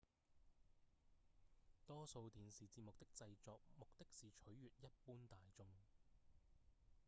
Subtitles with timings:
[1.85, 5.63] 多數電視節目的製作目的是取悅一般大眾